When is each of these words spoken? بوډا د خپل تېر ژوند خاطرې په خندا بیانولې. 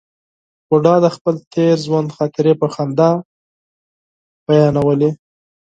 بوډا 0.67 0.95
د 1.05 1.07
خپل 1.15 1.35
تېر 1.53 1.75
ژوند 1.85 2.09
خاطرې 2.17 2.53
په 2.61 2.67
خندا 2.73 3.11
بیانولې. 4.45 5.11